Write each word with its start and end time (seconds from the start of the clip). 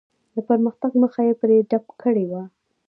د 0.35 0.37
پرمختګ 0.49 0.91
مخه 1.03 1.21
یې 1.27 1.33
پرې 1.41 1.57
ډپ 1.69 1.85
کړې 2.01 2.25
وه. 2.31 2.43